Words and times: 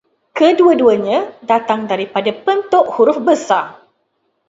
Kedua-duanya 0.37 1.19
datang 1.51 1.81
daripada 1.91 2.31
bentuk 2.45 2.85
huruf 2.97 3.19
besar 3.29 3.65